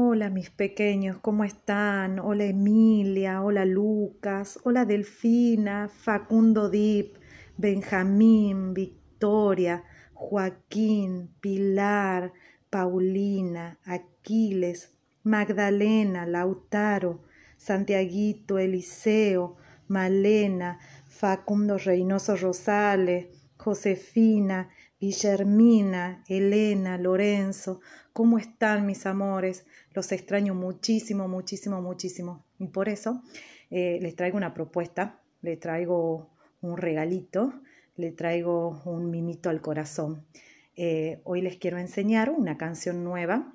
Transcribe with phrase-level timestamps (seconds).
[0.00, 2.20] Hola mis pequeños, ¿cómo están?
[2.20, 7.16] Hola Emilia, hola Lucas, hola Delfina, Facundo Dip,
[7.56, 9.82] Benjamín, Victoria,
[10.14, 12.32] Joaquín, Pilar,
[12.70, 17.24] Paulina, Aquiles, Magdalena, Lautaro,
[17.56, 19.56] Santiaguito, Eliseo,
[19.88, 20.78] Malena,
[21.08, 23.26] Facundo Reynoso Rosales,
[23.56, 24.70] Josefina,
[25.00, 27.80] Guillermina, Elena, Lorenzo,
[28.12, 29.64] ¿cómo están mis amores?
[29.94, 32.44] Los extraño muchísimo, muchísimo, muchísimo.
[32.58, 33.22] Y por eso
[33.70, 36.30] eh, les traigo una propuesta, les traigo
[36.60, 37.54] un regalito,
[37.96, 40.26] les traigo un mimito al corazón.
[40.74, 43.52] Eh, hoy les quiero enseñar una canción nueva.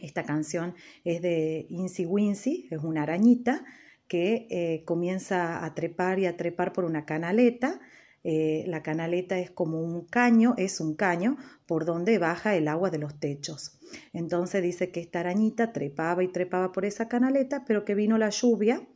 [0.00, 0.74] Esta canción
[1.04, 3.64] es de Incy Wincy, es una arañita
[4.06, 7.80] que eh, comienza a trepar y a trepar por una canaleta
[8.22, 12.90] eh, la canaleta es como un caño, es un caño por donde baja el agua
[12.90, 13.78] de los techos.
[14.12, 18.30] Entonces dice que esta arañita trepaba y trepaba por esa canaleta, pero que vino la
[18.30, 18.86] lluvia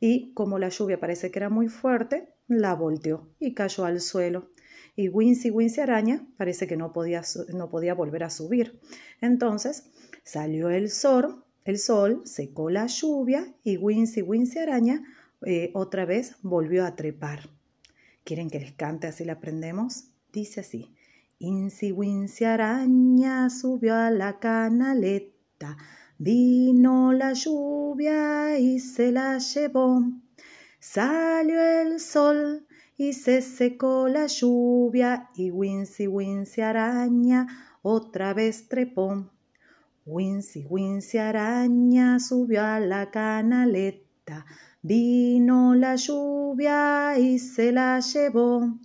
[0.00, 4.50] y como la lluvia parece que era muy fuerte, la volteó y cayó al suelo.
[4.96, 8.80] Y Wincy Wincy araña parece que no podía, no podía volver a subir.
[9.20, 9.90] Entonces
[10.22, 15.02] salió el sol, el sol secó la lluvia y Wincy Wincy araña
[15.46, 17.50] eh, otra vez volvió a trepar.
[18.24, 20.04] ¿Quieren que les cante así la aprendemos?
[20.32, 20.94] Dice así.
[21.38, 25.76] Inci Wincy araña subió a la canaleta,
[26.16, 30.00] vino la lluvia y se la llevó.
[30.80, 37.46] Salió el sol y se secó la lluvia y Wincy Wincy araña
[37.82, 39.30] otra vez trepó.
[40.06, 44.03] Wincy Wincy araña subió a la canaleta,
[44.82, 48.78] Vino la lluvia y se la llevó.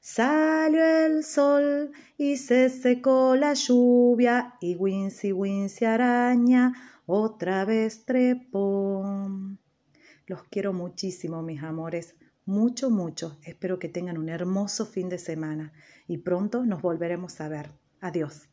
[0.00, 6.72] Salió el sol y se secó la lluvia y Wincy Wincy araña
[7.06, 9.04] otra vez trepó.
[10.26, 12.14] Los quiero muchísimo, mis amores,
[12.46, 13.38] mucho, mucho.
[13.42, 15.72] Espero que tengan un hermoso fin de semana
[16.06, 17.70] y pronto nos volveremos a ver.
[18.00, 18.48] Adiós.